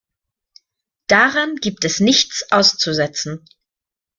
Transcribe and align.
Daran 1.05 1.57
gibt 1.57 1.85
es 1.85 1.99
nichts 1.99 2.51
auszusetzen. 2.51 3.45